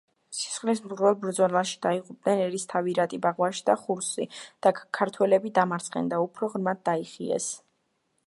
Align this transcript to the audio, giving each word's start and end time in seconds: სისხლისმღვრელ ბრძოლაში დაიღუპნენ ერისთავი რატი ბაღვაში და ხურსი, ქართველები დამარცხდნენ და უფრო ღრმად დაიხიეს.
სისხლისმღვრელ 0.35 1.11
ბრძოლაში 1.23 1.75
დაიღუპნენ 1.85 2.41
ერისთავი 2.45 2.95
რატი 2.99 3.19
ბაღვაში 3.25 3.61
და 3.69 3.75
ხურსი, 3.83 4.27
ქართველები 5.01 5.53
დამარცხდნენ 5.59 6.11
და 6.15 6.23
უფრო 6.27 6.53
ღრმად 6.55 6.83
დაიხიეს. 6.91 7.51